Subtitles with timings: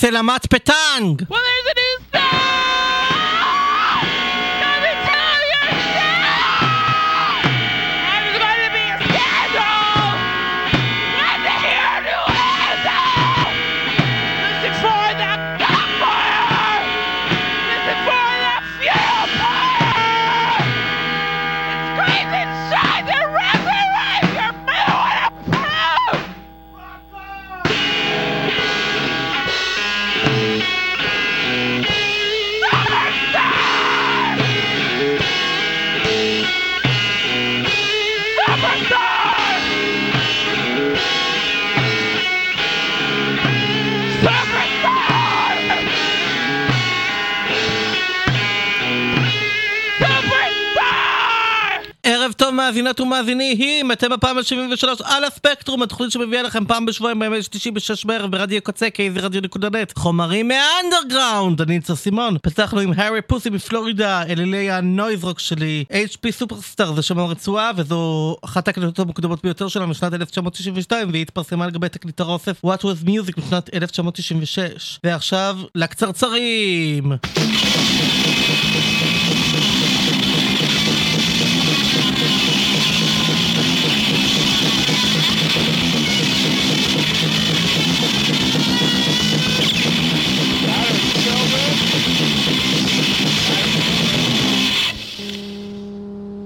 [0.00, 1.22] סלמת פטנג!
[1.22, 2.17] Well, there's a new
[52.82, 58.04] מאזינות ומאזינים, אתם בפעם ה-73 על הספקטרום, התוכנית שמביאה לכם פעם בשבועיים בימי שלישי בשש
[58.04, 63.22] בערב ברדיו קצה, KZ Radio נקודה net, חומרים מהאנדרגראונד, אני ניצן סימון, פתחנו עם Harry
[63.22, 68.98] Pussy מפלורידה, אלילי ה noise rock שלי, HP Superstar זה שם הרצועה, וזו אחת ההקלטות
[68.98, 75.00] המוקדמות ביותר שלה משנת 1992, והיא התפרסמה על גבי תקליט What was Music משנת 1996.
[75.04, 77.12] ועכשיו, לקצרצרים!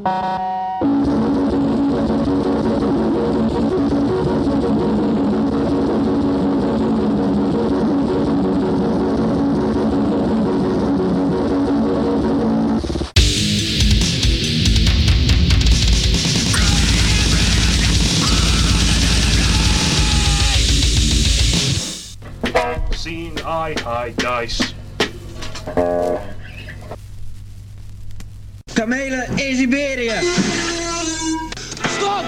[0.03, 0.11] Seeing
[23.45, 24.75] eye high dice.
[28.73, 30.21] Kamelen in Siberië.
[31.97, 32.25] Stop!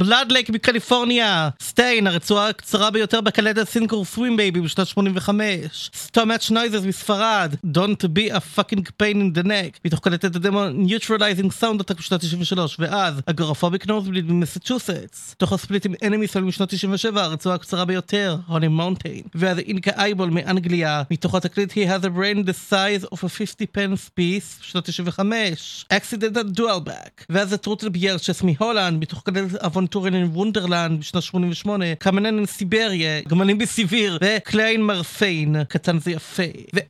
[0.00, 7.54] בלאדלייק מקליפורניה, סטיין, הרצועה הקצרה ביותר בקלטת סינקור סווים בייבי בשנת 85, סטומאץ' נויזס מספרד,
[7.66, 12.20] Don't be a fucking pain in the neck, מתוך קלטת הדמו Neutralizing Sound Attack בשנת
[12.20, 18.68] 93, ואז הגרופוביק נוזבליד ממסצ'וסטס, תוך הספליט עם אנימיסל משנת 97, הרצועה הקצרה ביותר, הוני
[18.68, 23.28] מונטיין, ואז אינקה אייבול מאנגליה, מתוך התקליט He has a brain the size of a
[23.28, 30.14] 50 pence piece, בשנת 95, Accidental Dual Back, ואז הטרוטל ביירצ'ס מהולנד, מתוך קלטת אבונטורין
[30.14, 36.42] אין וונדרלנד בשנת 88, קמנן אין סיבריה, גמלים בסיביר, וקליין מרפיין, קטן זה יפה.
[36.72, 36.86] ואז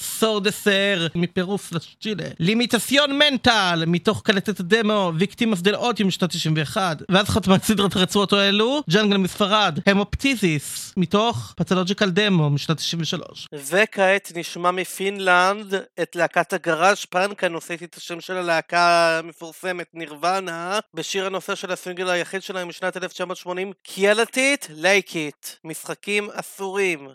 [0.00, 7.02] סור דה סר מפירוס לצ'ילה, לימיטסיון מנטל, מתוך קלטת הדמו, ויקטימוס דל אוטיום משנת 91,
[7.08, 13.48] ואז חתמה את סדרת הרצועות האלו, ג'אנגל מספרד, המופטיזיס, מתוך פתולוג'יקל דמו משנת 93.
[13.52, 20.59] וכעת נשמע מפינלנד את להקת הגראז' פאנק הנושאת את השם של הלהקה המפורסמת נירוונה
[20.94, 27.08] בשיר הנושא של הסינגל היחיד שלהם משנת 1980 קיאלטיט לייקית משחקים אסורים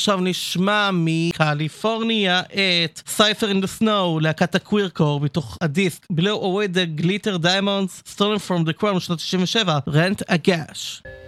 [0.00, 6.74] ועכשיו נשמע מקליפורניה את Cypher in the Snow, להקת הקוויר קור, מתוך הדיסק Below Away
[6.74, 11.19] the Glitter Diamonds, Stolen from the Crown, שנות 97, Rent a Gash.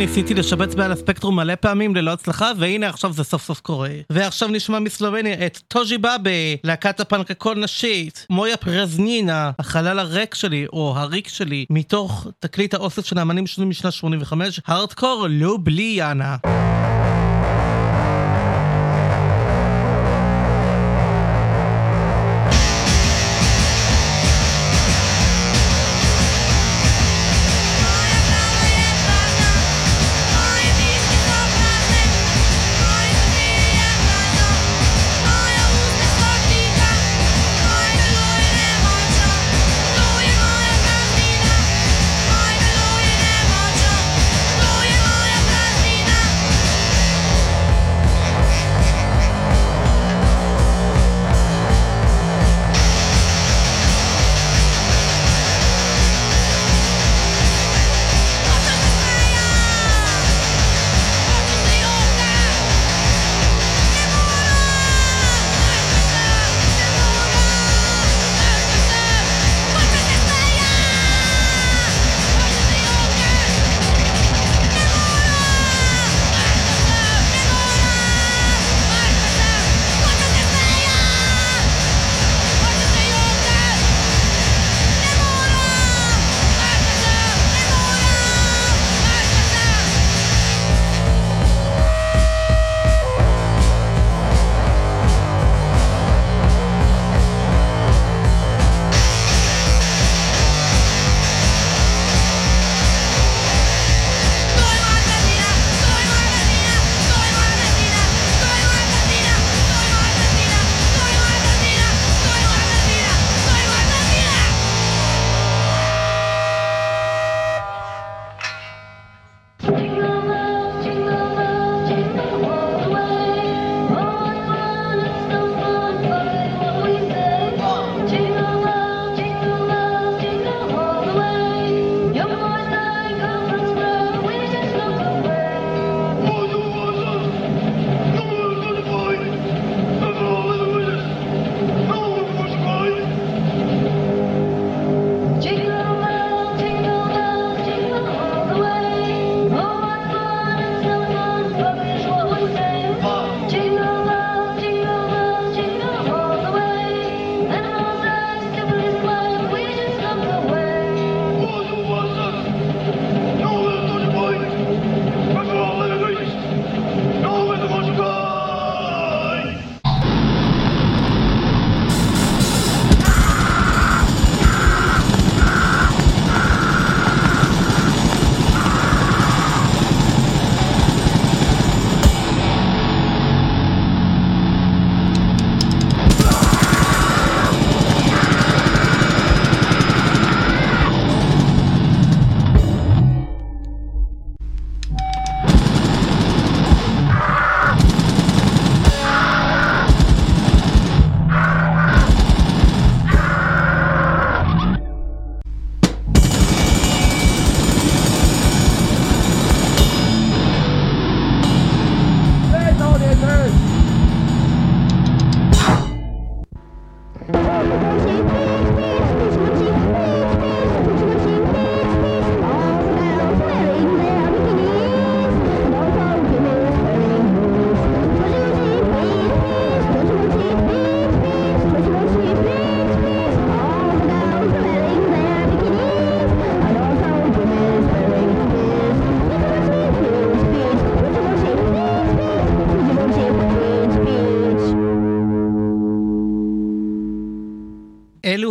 [0.00, 3.90] ניסיתי לשבץ מעל הספקטרום מלא פעמים ללא הצלחה, והנה עכשיו זה סוף סוף קורה.
[4.10, 6.30] ועכשיו נשמע מסלובניה את טוז'י באבה,
[6.64, 13.06] להקת הפאנק הכל נשית, מויה פרזנינה, החלל הריק שלי, או הריק שלי, מתוך תקליט האוסף
[13.06, 16.36] של האמנים שונים משנת 85, הארדקור לובליאנה.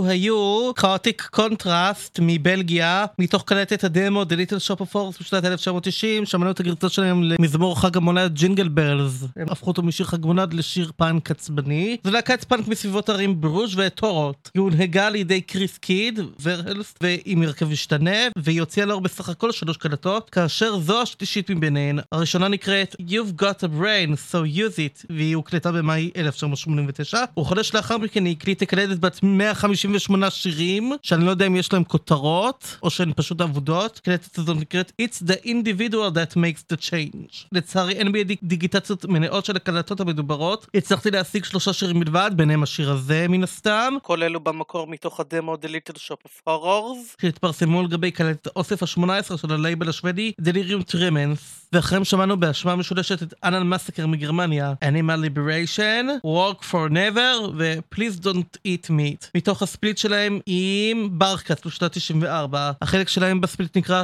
[0.10, 0.39] אלו היו
[0.82, 6.60] קאוטיק קונטרסט מבלגיה, מתוך קלטת הדמו The Little Shop of Horrors בשנת 1990, שמענו את
[6.60, 9.28] הגרסה שלהם למזמור חג המולד Jingle Bells.
[9.36, 11.98] הם הפכו אותו משיר חג מולד לשיר פאנק עצבני.
[12.04, 14.52] זו להקת פאנק מסביבות ערים ברוז' וטורות.
[14.54, 19.52] היא הונהגה על ידי קריס קיד, ורהלס, ועם הרכב משתנה, והיא הוציאה לאור בסך הכל
[19.52, 22.00] שלוש קלטות, כאשר זו השלישית מביניהן.
[22.12, 27.98] הראשונה נקראת You've got a brain, so use it, והיא הוקלטה במאי 1989, וחודש לאחר
[27.98, 30.69] מכן היא הקליטה קלטת בת 158 שירים,
[31.02, 33.98] שאני לא יודע אם יש להם כותרות, או שהן פשוט אבודות.
[33.98, 37.48] הקלטת הזאת נקראת It's the individual that makes the change.
[37.52, 40.68] לצערי אין בידי דיגיטציות מלאות של הקלטות המדוברות.
[40.76, 43.94] הצלחתי להשיג שלושה שירים בלבד, ביניהם השיר הזה מן הסתם.
[44.02, 48.84] כל אלו במקור מתוך הדמו The Little Shop of Horrors, שהתפרסמו על גבי קלטת אוסף
[48.84, 51.59] ה-18 של הלייבל השוודי Delirium Tremens.
[51.74, 58.58] ואחריהם שמענו בהשמעה משולשת את אנן מסקר מגרמניה, Animal Liberation, Work for Never ו-Please Don't
[58.68, 59.28] Eat Meat.
[59.36, 62.72] מתוך הספליט שלהם עם ברקת בשנת 94.
[62.82, 64.04] החלק שלהם בספליט נקרא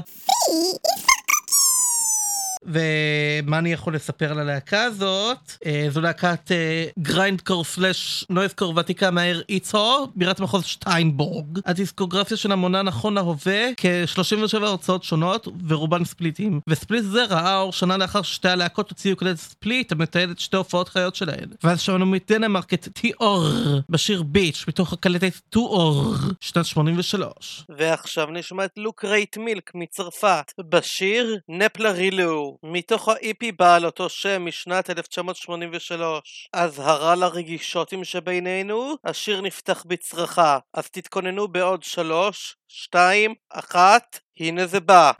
[2.65, 5.51] ומה אני יכול לספר על הלהקה הזאת?
[5.65, 6.51] אה, זו להקת
[6.99, 11.59] גריינדקור סלאש נויזקור ותיקה מהעיר איצו, בירת מחוז שטיינבורג.
[11.65, 16.59] הדיסקוגרפיה שלה מונה נכון להווה כ-37 הרצאות שונות ורובן ספליטים.
[16.69, 20.89] וספליט זה ראה אור שנה לאחר ששתי הלהקות הוציאו קלט ספליט המתעד את שתי הופעות
[20.89, 21.49] חיות שלהן.
[21.63, 23.47] ואז שמענו מדנמרק את טי-אור
[23.89, 27.65] בשיר ביץ' מתוך הקלטת טו-אור שנת 83.
[27.77, 32.54] ועכשיו נשמע את לוק רייט מילק מצרפת בשיר נפלרילו.
[32.63, 36.49] מתוך ה-EP בעל אותו שם משנת 1983.
[36.53, 40.57] אזהרה לרגישוטים שבינינו, השיר נפתח בצרחה.
[40.73, 45.11] אז תתכוננו בעוד שלוש, שתיים, אחת, הנה זה בא.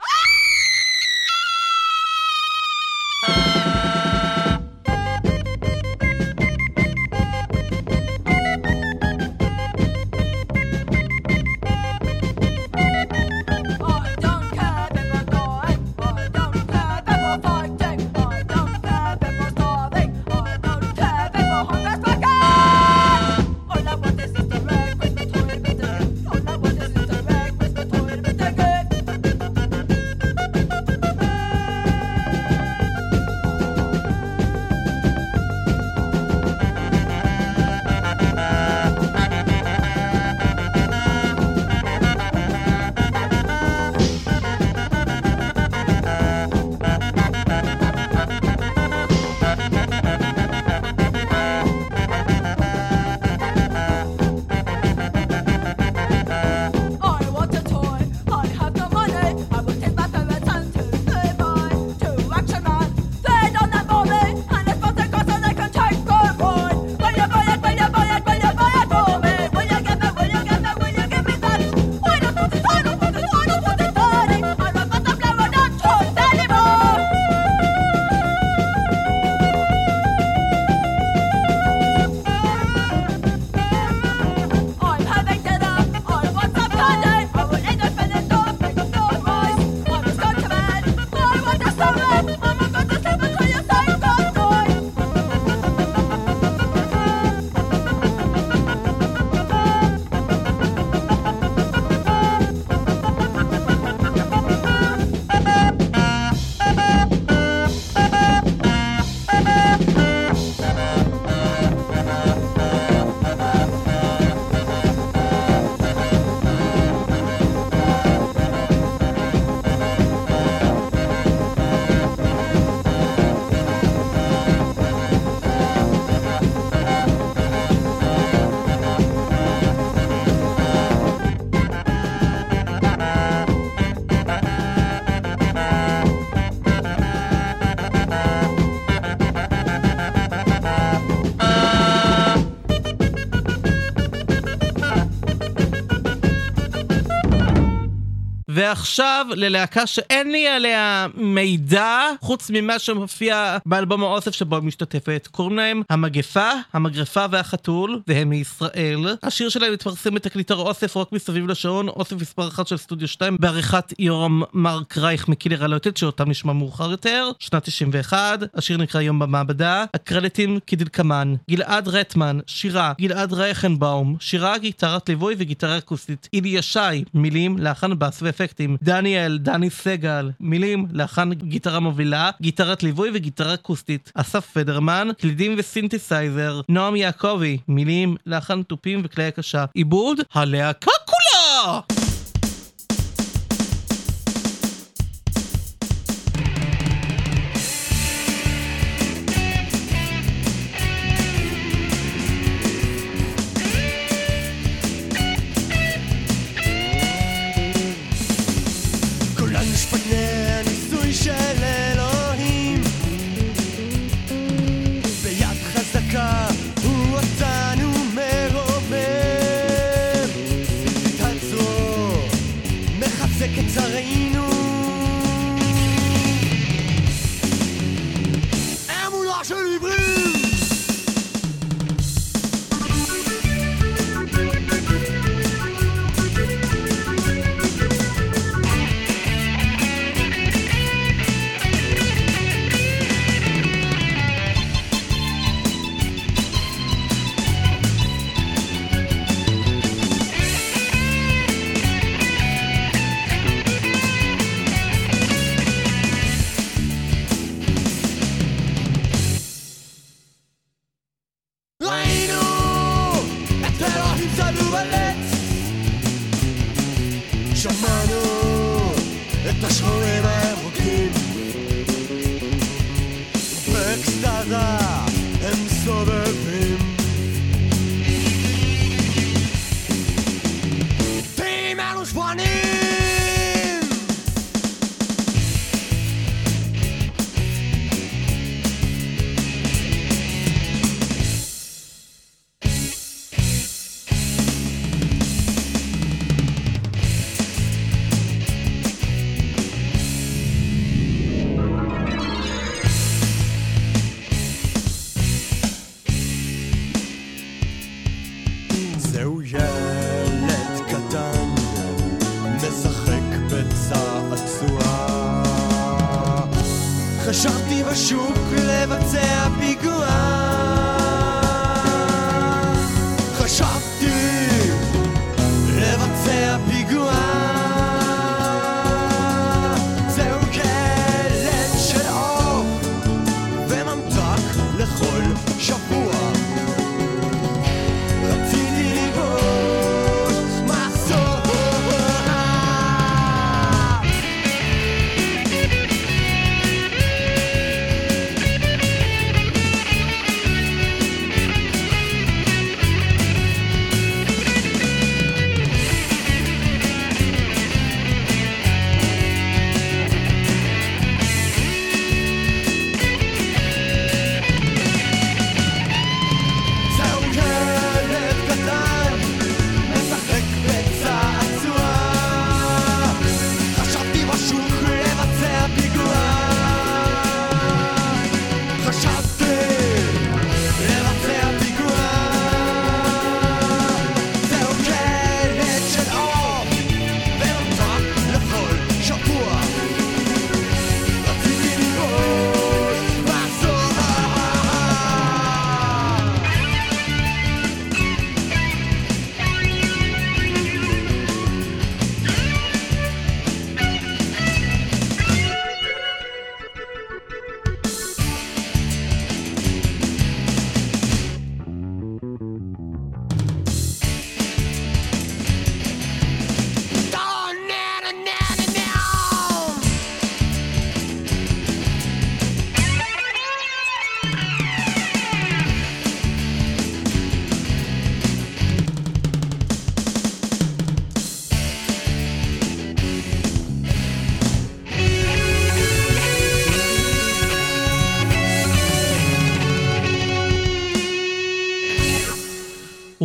[148.66, 155.28] ועכשיו ללהקה שאין לי עליה מידע, חוץ ממה שמופיע באלבום האוסף שבו משתתפת.
[155.30, 159.16] קוראים להם המגפה, המגרפה והחתול, והם מישראל.
[159.22, 163.92] השיר שלהם התפרסם בתקליטור אוסף רוק מסביב לשעון, אוסף מספר אחת של סטודיו 2, בעריכת
[163.98, 168.40] יורם מרק רייך מקילר הלוטט, שאותם נשמע מאוחר יותר, שנת 91.
[168.54, 169.84] השיר נקרא יום במעבדה.
[169.94, 176.28] הקרדיטים כדלקמן: גלעד רטמן, שירה, גלעד רייכנבאום, שירה, גיטרת ליווי וגיטרה אקוסטית.
[176.32, 178.22] איליה שי, מילים, לחן בס
[178.56, 178.76] ואפקטים.
[178.82, 184.12] דניאל, דני סגל, מילים, לחן גיטרה מובילה, גיטרת ליווי וגיטרה אקוסטית.
[184.14, 186.60] אסף פדרמן, קלידים וסינתסייזר.
[186.68, 189.64] נועם יעקבי, מילים, לחן תופים וכלי הקשה.
[189.74, 191.95] עיבוד, הלהקה כולה!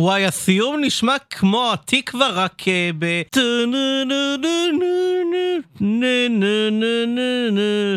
[0.02, 3.22] וואי, הסיום נשמע כמו התקווה, רק אה, ב...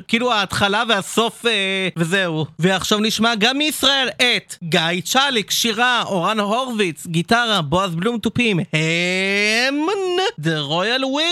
[0.08, 2.46] כאילו ההתחלה והסוף, אה, וזהו.
[2.60, 9.86] ועכשיו נשמע גם מישראל את גיא צ'אליק, שירה, אורן הורוביץ, גיטרה, בועז בלום תופים, הם
[10.42, 11.24] The Royal We!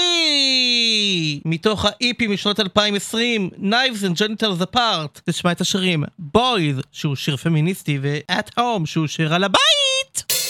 [1.46, 8.00] מתוך ה-EP משנות 2020, Knives and Genitals Apart, נשמע את השירים בויז, שהוא שיר פמיניסטי,
[8.02, 10.43] ו-At Home, שהוא שיר על הבית!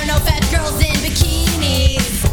[0.00, 2.29] are no fat girls in bikinis.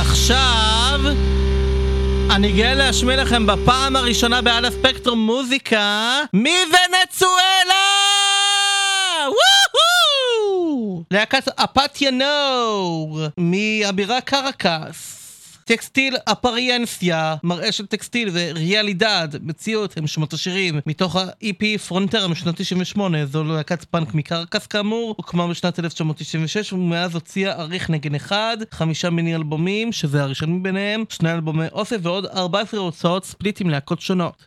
[0.00, 1.00] ועכשיו
[2.30, 7.84] אני גאה להשמיע לכם בפעם הראשונה בעל הספקטרום מוזיקה מוונצואלה!
[9.26, 11.02] וואו!
[11.10, 15.19] להקת אפתיה נור מהבירה קרקס
[15.70, 20.80] טקסטיל אפריאנסיה, מראה של טקסטיל וריאלידד, מציאות, הם שמות השירים.
[20.86, 27.14] מתוך ה-EP פרונטר משנת 98, זו לא להקת פאנק מקרקס כאמור, הוקמה בשנת 1996 ומאז
[27.14, 32.80] הוציאה אריך נגן אחד, חמישה מיני אלבומים, שזה הראשון מביניהם, שני אלבומי אוסף ועוד 14
[32.80, 34.44] הוצאות ספליט עם להקות שונות.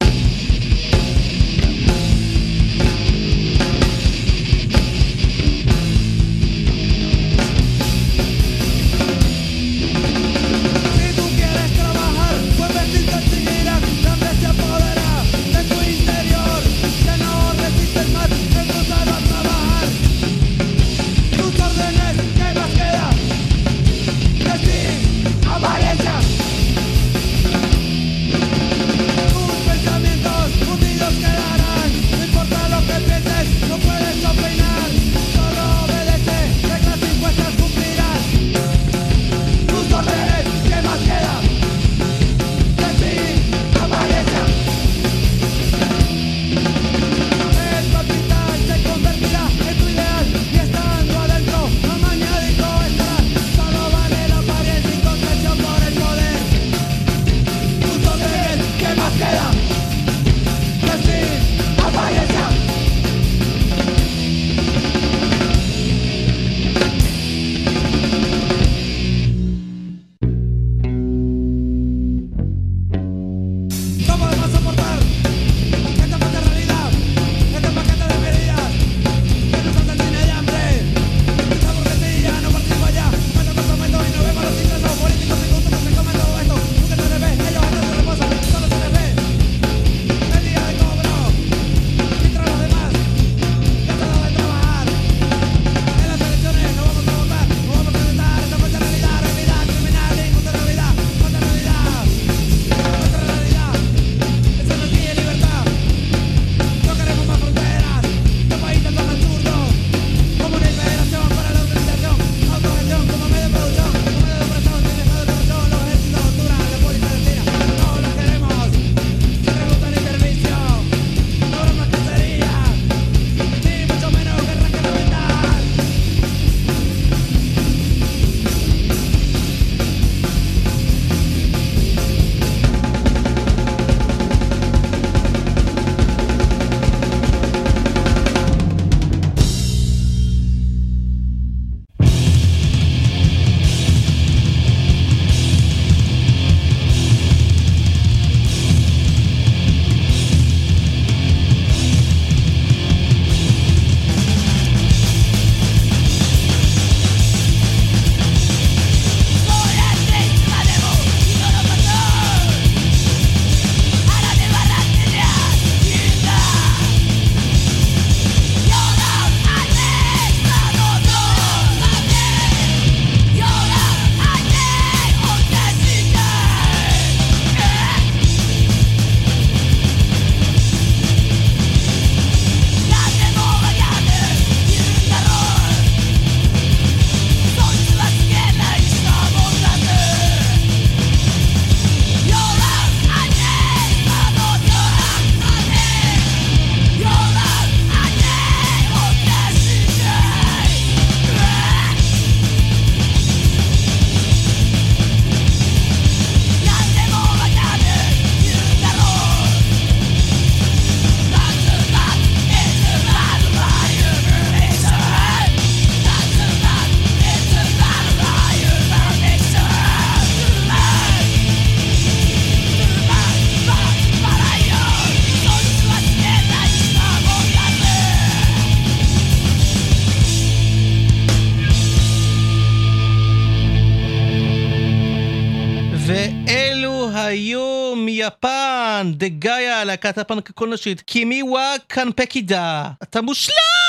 [239.93, 242.89] להקת הפאנק הכל נשית, Kimi wa kanpeki da.
[243.03, 243.82] אתה מושלם!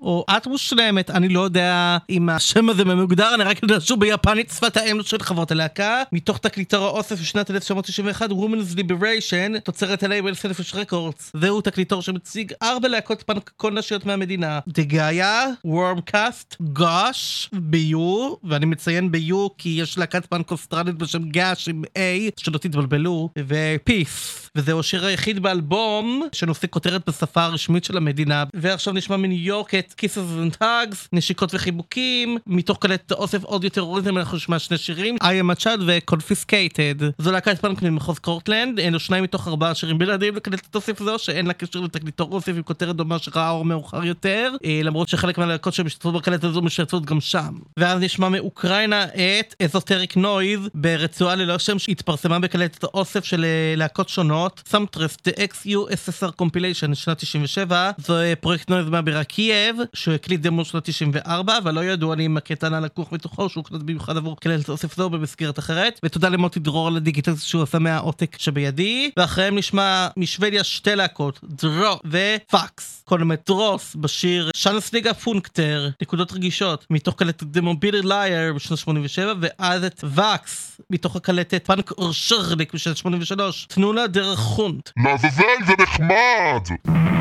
[0.00, 4.50] או את מושלמת, אני לא יודע אם השם הזה מוגדר, אני רק יודע שהוא ביפנית
[4.50, 6.02] שפת האם של חברות הלהקה.
[6.12, 11.32] מתוך תקליטור האוסף בשנת 1991, Women's Liberation, תוצרת הלייבל סלפש רקורדס.
[11.36, 14.58] זהו תקליטור שמציג ארבע להקות פאנק כל נשיות מהמדינה.
[14.68, 21.68] דה גאיה, וורמקאסט, Gush, ב-U, ואני מציין ב-U כי יש להקת פאנק אוסטרלית בשם גאש
[21.68, 24.50] עם A, שלא תתבלבלו, ופיס.
[24.56, 28.44] וזהו השיר היחיד באלבום שנושא כותרת בשפה הרשמית של המדינה.
[28.54, 33.80] ועכשיו נשמע מניו יורק את Kisses and Hugs, נשיקות וחיבוקים, מתוך קלטת האוסף עוד יותר
[33.80, 37.04] רוריזם אנחנו נשמע שני שירים, I am a child ו-Confiscated.
[37.18, 41.46] זו להקת פאנק ממחוז קורטלנד, אלו שניים מתוך ארבעה שירים בלעדיים לקלטת האוסף זו, שאין
[41.46, 45.74] לה קשר לתקליטור אוסף עם כותרת דומה שראה אור מאוחר יותר, אה, למרות שחלק מהלהקות
[45.74, 47.54] שמשתתפות בקלטת הזו משתתפות גם שם.
[47.76, 54.08] ואז נשמע מאוקראינה את Esoteric Noise, ברצועה ללא שם שהתפרסמה בקלטת האוסף של אה, להקות
[54.08, 59.59] שונות, סאמטרס, The XUSSR Compilation, שנת 97, זו אה, פרויקט noise מהבירה קייב,
[59.94, 63.80] שהוא הקליט דמו שנת 94, אבל לא ידוע לי אם הנ"ל לקוח מתוכו, שהוא קלט
[63.80, 66.00] במיוחד עבור קלטת האוסף זו במסגרת אחרת.
[66.02, 69.10] ותודה למוטי דרור על הדיגיטציה שהוא עשה מהעותק שבידי.
[69.16, 73.02] ואחריהם נשמע משוודיה שתי להקות, דרו ופקס.
[73.04, 79.84] קודם את דרוס בשיר שאנסליגה פונקטר, נקודות רגישות, מתוך קלטת דמובילי לייר בשנת 87, ואז
[79.84, 84.90] את וקס, מתוך הקלטת פאנק אורשרליק בשנת 83, תנונה דרך חונט.
[84.96, 87.19] לעזאזל זה נחמד!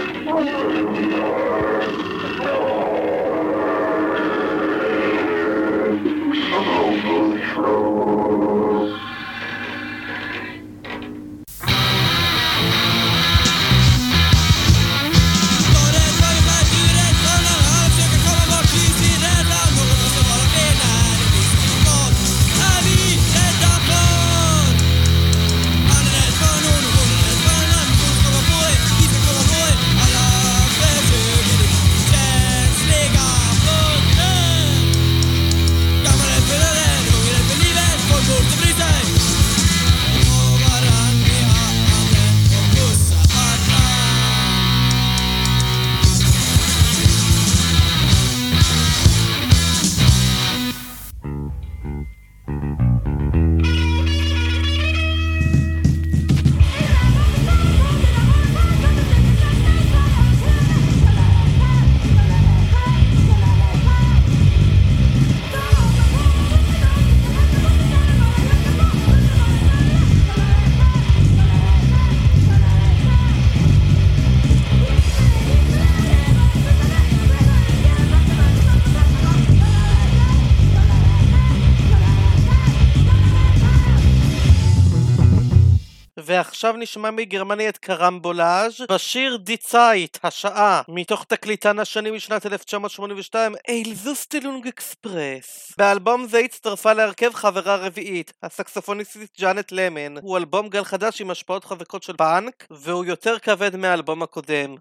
[86.71, 94.66] ועכשיו נשמע מגרמניה את קרמבולאז' בשיר Die Zeit, השעה, מתוך תקליטן השני משנת 1982, Eilzustellung
[94.66, 95.72] Exprès.
[95.79, 100.16] באלבום זה הצטרפה להרכב חברה רביעית, הסקסופוניסטית ג'אנט למן.
[100.23, 104.75] הוא אלבום גל חדש עם השפעות חזקות של פאנק, והוא יותר כבד מהאלבום הקודם.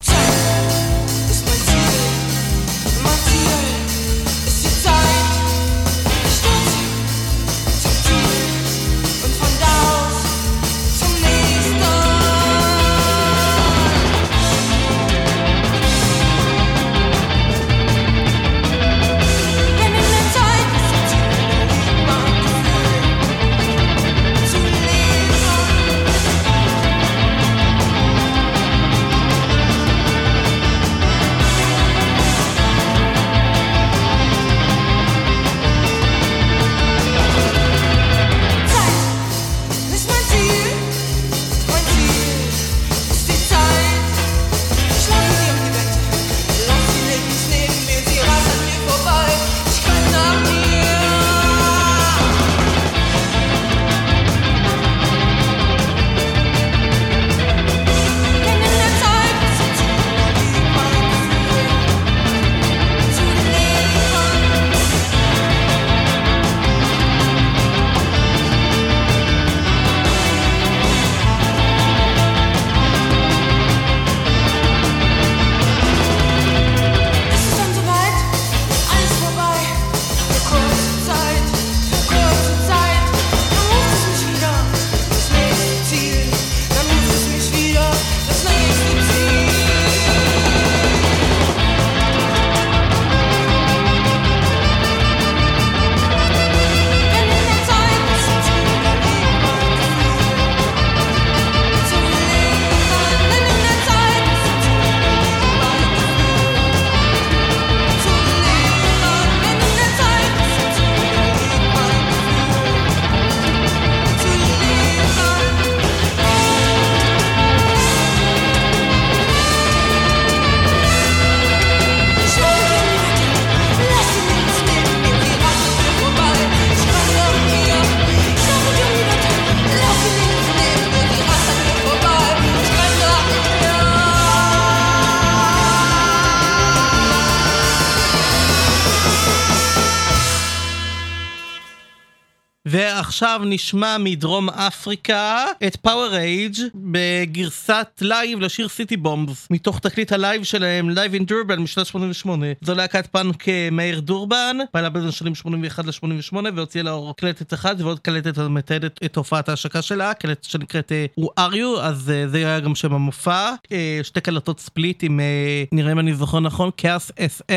[142.99, 150.43] ועכשיו נשמע מדרום אפריקה את פאוור אייג' בגרסת לייב לשיר City Bombs, מתוך תקליט הלייב
[150.43, 152.45] שלהם, Live in Durban משנת 88.
[152.61, 157.75] זו להקת פאנק אה, מאיר דורבן, פעלה בין השנים 81 ל-88 והוציאה לאור קלטת אחת
[157.81, 162.27] ועוד קלטת המתעדת את הופעת ההשקה שלה, קלטת שנקראת אה, Who are you, אז אה,
[162.27, 163.53] זה היה גם שם המופע.
[163.71, 167.53] אה, שתי קלטות split עם, אה, נראה אם אני זוכר נכון, כאוס SA,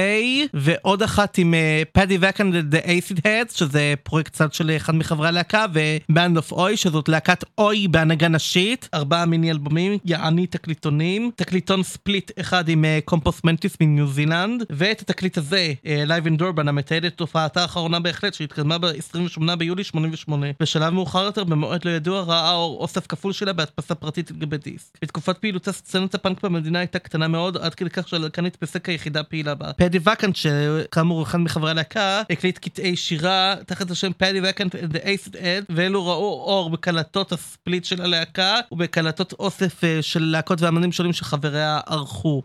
[0.54, 1.54] ועוד אחת עם
[1.92, 6.76] פאדי וקן The Acid Heads, שזה פרויקט צד של אחד מחברי הלהקה, ו-Band of Oi,
[6.76, 13.40] שזאת להקת אוי בהנהגה נשית, ארבעה מיני אלבומים, יעני תקליטונים, תקליטון split אחד עם קומפוס
[13.44, 18.78] מנטיס מניו זילנד, ואת התקליט הזה, Live in Durban, המתעד את הופעתה האחרונה בהחלט, שהתקיימה
[18.78, 20.46] ב-28 ביולי 88.
[20.60, 24.56] בשלב מאוחר יותר, במועד לא ידוע, ראה אור אוסף כפול שלה בהדפסה פרטית על גבי
[24.56, 24.98] דיסק.
[25.02, 29.54] בתקופת פעילותה סצנת הפאנק במדינה הייתה קטנה מאוד, עד כדי כך שהלהקה נתפסה כיחידה פעילה
[29.54, 29.72] בה.
[29.72, 35.34] פדי וקנט, שכאמור אחד מחברי הלהקה, הקליט קטעי שירה תחת השם פדי וקנט The Acid
[35.34, 40.92] Heads, ואלו ראו אור בקלטות ה split של הלהקה, ובקלטות אוסף אה, של להקות ואמנים
[40.92, 42.42] שונים שחבריה ערכו.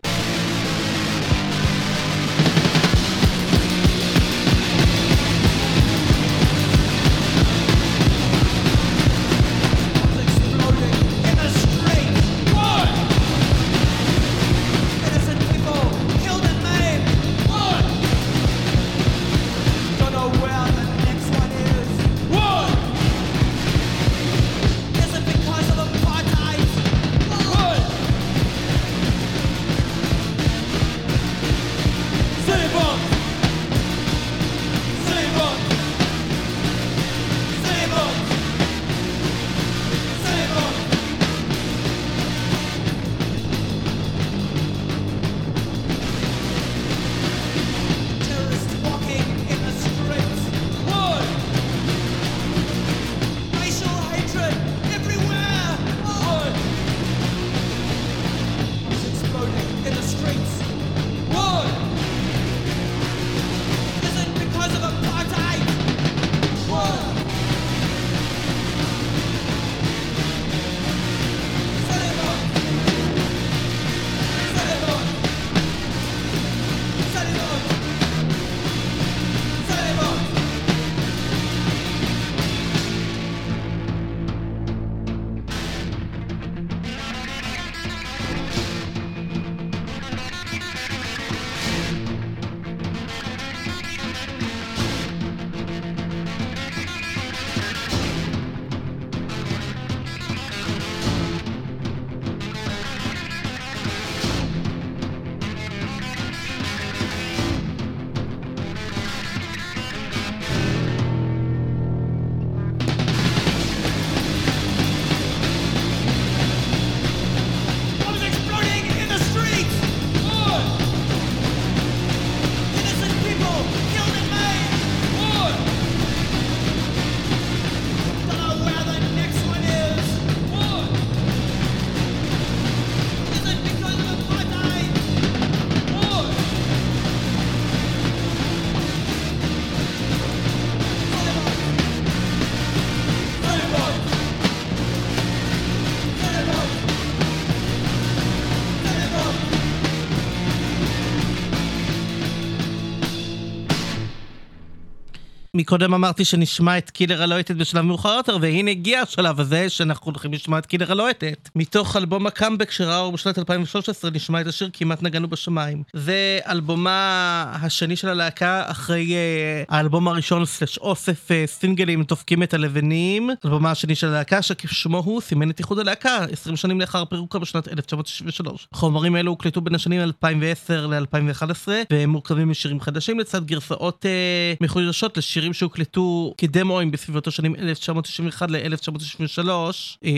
[155.58, 160.32] מקודם אמרתי שנשמע את קילר הלוהטת בשלב מאוחר יותר, והנה הגיע השלב הזה שאנחנו הולכים
[160.32, 161.48] לשמוע את קילר הלוהטת.
[161.56, 165.82] מתוך אלבום הקאמבק שראה אור בשנת 2013 נשמע את השיר כמעט נגענו בשמיים.
[165.92, 172.54] זה אלבומה השני של הלהקה אחרי uh, האלבום הראשון סלש אוסף uh, סינגלים דופקים את
[172.54, 173.30] הלבנים.
[173.44, 177.68] אלבומה השני של הלהקה שכשמו הוא סימן את איחוד הלהקה 20 שנים לאחר פירוקה בשנת
[177.68, 178.68] 1963.
[178.72, 185.16] חומרים אלו הוקלטו בין השנים 2010 ל-2011 והם מורכבים משירים חדשים לצד גרסאות uh, מחודשות
[185.16, 189.48] לשירים שהוקלטו כדמואים בסביבות השנים 1991 ל-1993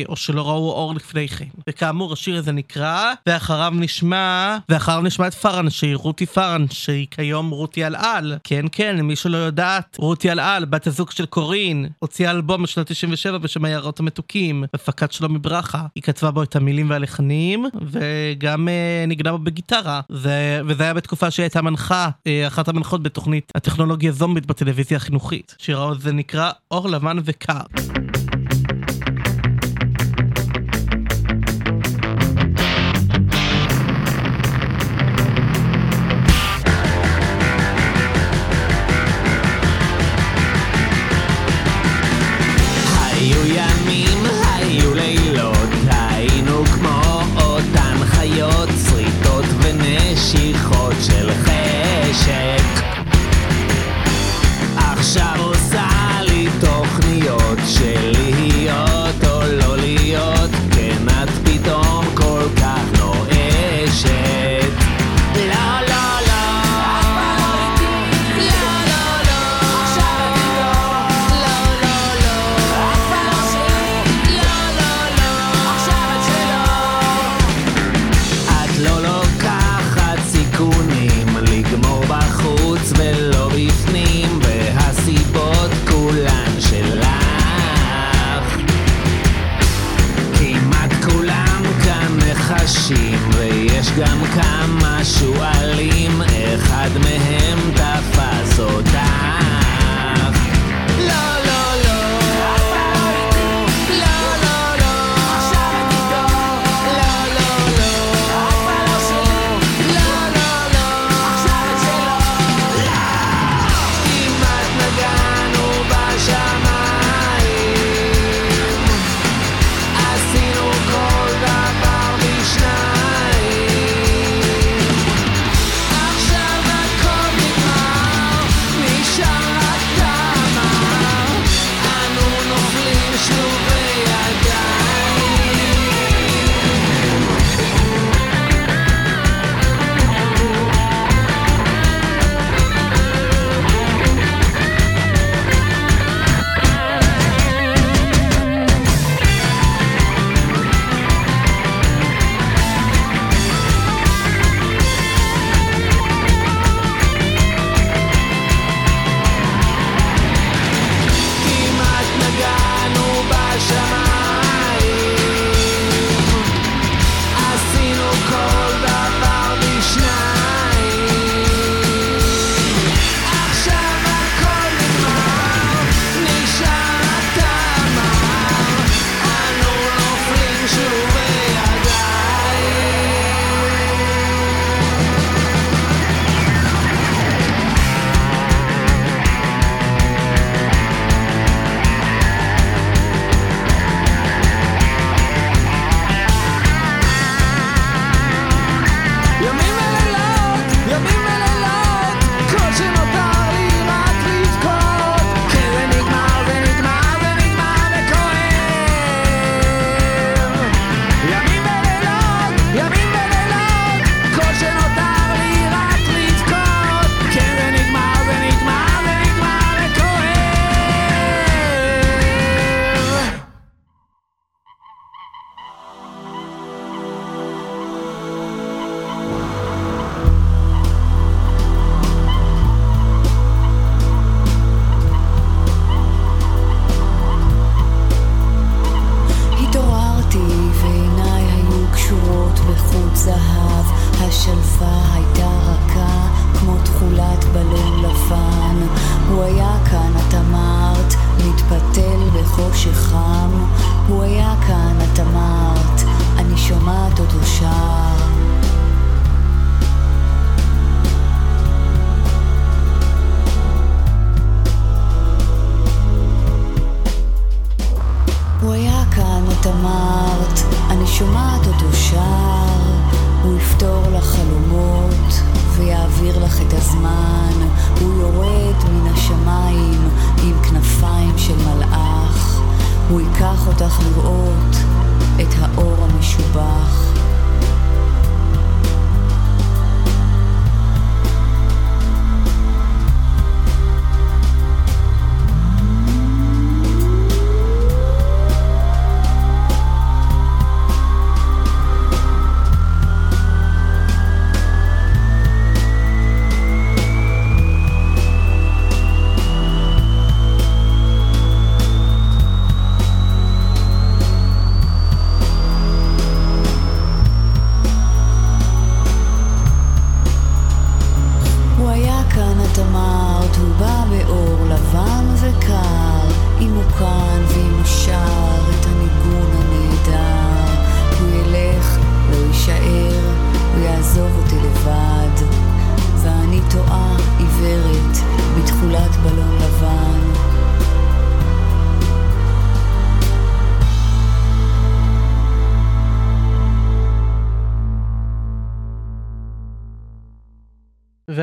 [0.09, 1.45] או שלא ראו אור לפני כן.
[1.69, 7.51] וכאמור השיר הזה נקרא ואחריו נשמע ואחריו נשמע את פארן שהיא רותי פארן שהיא כיום
[7.51, 12.63] רותי אלעל כן כן למי שלא יודעת רותי אלעל בת הזוג של קורין הוציאה אלבום
[12.63, 18.69] בשנת 97 בשם היערות המתוקים הפקת שלומי ברכה היא כתבה בו את המילים והלחנים וגם
[18.69, 20.01] אה, נגנה בו בגיטרה.
[20.09, 25.20] זה, וזה היה בתקופה שהיא הייתה מנחה אה, אחת המנחות בתוכנית הטכנולוגיה זומבית בטלוויזיה החינוכית
[25.59, 27.61] שיר העוז זה נקרא אור לבן וקר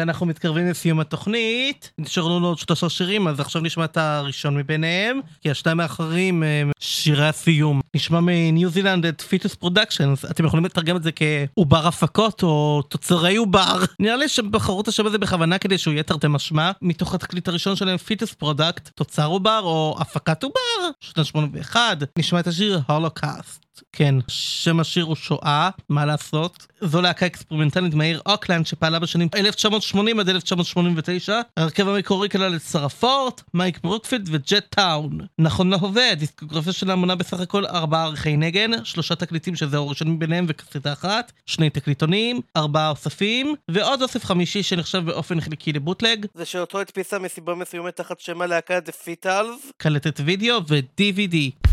[0.07, 1.91] ואנחנו מתקרבים לסיום התוכנית.
[1.97, 6.71] נשארו לנו עוד שלושה שירים, אז עכשיו נשמע את הראשון מביניהם, כי השניים האחרים הם
[6.79, 7.81] שירי הסיום.
[7.95, 13.35] נשמע מניו זילנד את Fetus Productions, אתם יכולים לתרגם את זה כעובר הפקות או תוצרי
[13.35, 13.83] עובר.
[13.99, 17.47] נראה לי שהם בחרו את השם הזה בכוונה כדי שהוא יהיה תרתי משמע, מתוך התקליט
[17.47, 22.03] הראשון שלהם Fetus Product, תוצר עובר או הפקת עובר, שנת 81.
[22.19, 23.66] נשמע את השיר Holocaust.
[23.91, 26.67] כן, שם השיר הוא שואה, מה לעשות?
[26.81, 31.39] זו להקה אקספרימנטלית מהעיר אוקלנד שפעלה בשנים 1980 עד 1989.
[31.57, 35.19] ההרכב המקורי כלל את שרה פורט, מייק ברוקפילד וג'ט טאון.
[35.39, 40.45] נכון להווה, הדיסקוגרפיה שלה מונה בסך הכל ארבעה אריכי נגן, שלושה תקליטים שזהו הראשון מביניהם
[40.47, 46.25] וקסטה אחת, שני תקליטונים, ארבעה אוספים, ועוד אוסף חמישי שנחשב באופן חלקי לבוטלג.
[46.33, 51.67] זה שאותו הדפיסה מסיבה מסוימת תחת שם הלהקה The Fitals, קלטת וידאו ו-DVD.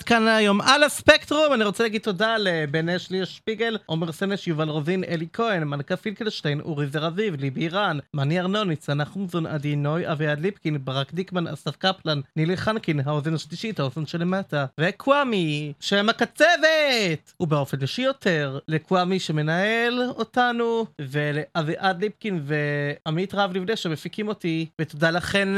[0.00, 4.48] עד כאן היום על הספקטרום, אני רוצה להגיד תודה לבן אש, ליה שפיגל, עומר סנש,
[4.48, 9.46] יובל רוזין, אלי כהן, מלכה פינקלשטיין, אורי זר אביב, ליבי אירן, מני ארנון, ניצנה חומזון,
[9.46, 15.72] עדי נוי, אביעד ליפקין, ברק דיקמן, אסף קפלן, נילי חנקין, האוזן השלישית, האוזן שלמטה, וקוואמי,
[15.80, 17.32] שם הקצבת!
[17.40, 25.48] ובאופן אישי יותר, לקוואמי שמנהל אותנו, ולאביעד ליפקין ועמית רב לבנה שמפיקים אותי, ותודה לכם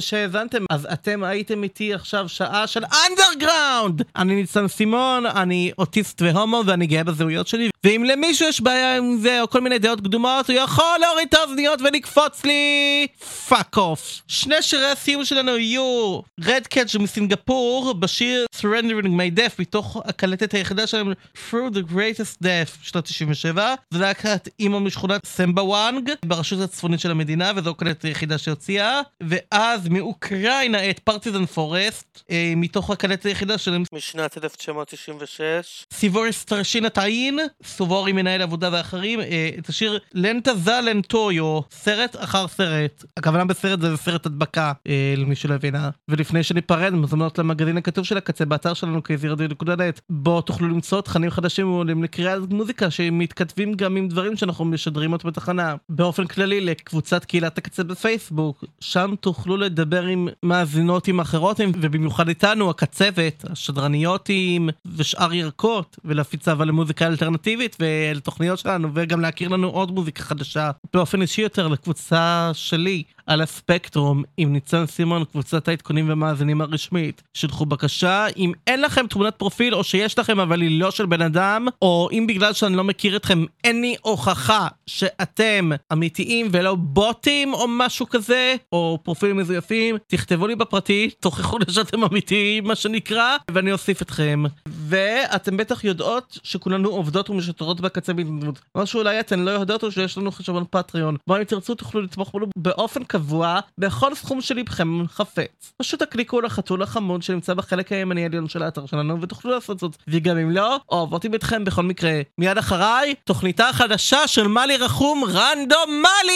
[0.00, 0.64] שהאזנתם.
[0.70, 3.97] אז אתם הייתם איתי עכשיו שעה של אנדרגראונד!
[4.16, 9.18] אני ניצן סימון, אני אוטיסט והומו ואני גאה בזהויות שלי, ואם למישהו יש בעיה עם
[9.20, 13.06] זה או כל מיני דעות קדומות, הוא יכול להוריד את האוזניות ולקפוץ לי.
[13.48, 14.22] Fuck off.
[14.28, 20.86] שני שירי הסיום שלנו יהיו רד קאץ' מסינגפור בשיר Surrendering My Death מתוך הקלטת היחידה
[20.86, 27.00] שלהם Through the Greatest Death שנת 97 זה להקת אימו משכונת סמבה וואנג ברשות הצפונית
[27.00, 29.00] של המדינה וזו הקלטת היחידה שהוציאה.
[29.20, 37.38] ואז מאוקראינה את פרטיזן פורסט אה, מתוך הקלטת היחידה שלהם משנת 1996 סיבורי סטרשינה טאין
[37.64, 43.04] סובורי מנהל עבודה ואחרים אה, את השיר לנטה זלן טויו סרט אחר סרט.
[43.16, 48.16] הכוונה בסרט זה סרט הדבקה אה, למי שלא הבינה ולפני שניפרד מזמנות למגזין הכתוב של
[48.16, 54.08] הקצה באתר שלנו kzradio.net בו תוכלו למצוא תכנים חדשים ועולים לקריאת מוזיקה שמתכתבים גם עם
[54.08, 55.74] דברים שאנחנו משדרים אותם בתחנה.
[55.88, 62.70] באופן כללי לקבוצת קהילת הקצה בפייסבוק שם תוכלו לדבר עם מאזינות עם אחרות ובמיוחד איתנו
[62.70, 69.90] הקצבת השדרניות עם ושאר ירקות ולהפיץ אהבה למוזיקה אלטרנטיבית ולתוכניות שלנו וגם להכיר לנו עוד
[69.90, 76.60] מוזיקה חדשה באופן אישי יותר לקבוצה שלי על הספקטרום עם ניצן סימון קבוצת העדכונים ומאזינים
[76.60, 77.22] הרשמית.
[77.34, 81.22] שלחו בקשה אם אין לכם תמונת פרופיל או שיש לכם אבל היא לא של בן
[81.22, 87.54] אדם או אם בגלל שאני לא מכיר אתכם אין לי הוכחה שאתם אמיתיים ולא בוטים
[87.54, 93.36] או משהו כזה או פרופילים מזויפים תכתבו לי בפרטי תוכיחו לי שאתם אמיתיים מה שנקרא
[93.50, 94.44] ואני אוסיף אתכם.
[94.68, 100.18] ואתם בטח יודעות שכולנו עובדות ומשתרות בקצה בהתנדבות מה שאולי אתן לא יודעות הוא שיש
[100.18, 101.16] לנו חשבון פטריון.
[101.26, 105.72] בו אם תרצו תוכלו לתמוך בנו באופן קבוע בכל סכום שלבכם חפץ.
[105.76, 109.96] פשוט תקליקו לחתול החמוד שנמצא בחלק הימני העליון של האתר שלנו ותוכלו לעשות זאת.
[110.08, 112.20] וגם אם לא אוהבות איתכם בכל מקרה.
[112.38, 116.26] מיד אחריי תוכניתה החדשה של מאלי רחום רנדומלי!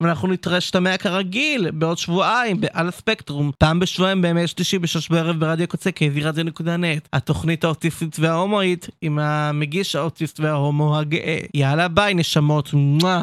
[0.00, 3.50] ואנחנו נתראה שתמע כרגיל בעוד שבועיים בעל הספקטרום.
[3.58, 10.40] פעם בשבועיים בימי שלישי בשש בערב ברדיו קוצה kzradio.net התוכנית האוטיסטית וההומואית עם המגיש האוטיסט
[10.40, 11.38] וההומו הגאה.
[11.54, 12.72] יאללה ביי נשמות.
[12.72, 13.22] מואה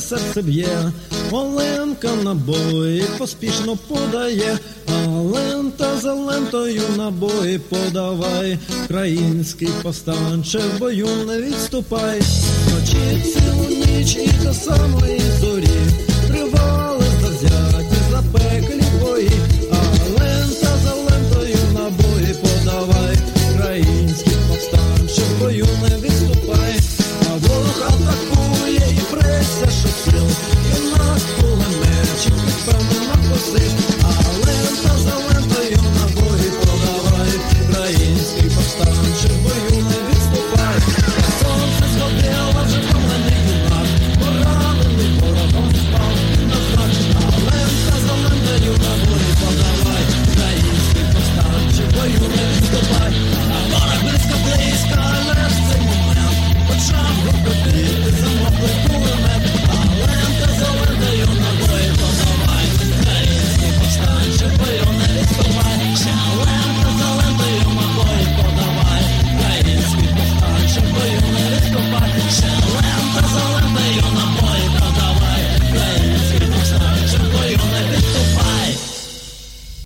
[0.00, 0.92] серце б'є,
[1.30, 11.40] Оленка набої поспішно подає, а лента за лентою набої подавай, Український повстанче в бою не
[11.40, 12.20] відступай,
[12.74, 15.68] Ночі цілу ніч і до самої зорі,
[33.40, 40.78] сусід, а за лентою на боги подавають український повстанче в бою не відступай,
[41.40, 43.88] Сонце сходило вже поранений юнак,
[44.20, 46.16] поранений ворогом спав
[46.50, 46.84] на
[47.16, 53.12] а лента за лентою на боги подавай, український повстанче в бою не відступай,
[53.54, 56.38] а ворог близько близько, але в цей момент
[56.68, 57.86] почав робити
[58.20, 59.49] замовлив кулемет.
[72.30, 73.49] Shall end the song.